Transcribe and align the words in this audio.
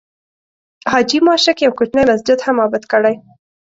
حاجي 0.91 1.19
ماشک 1.27 1.57
یو 1.61 1.73
کوچنی 1.77 2.03
مسجد 2.09 2.39
هم 2.45 2.57
آباد 2.65 2.83
کړی. 2.91 3.15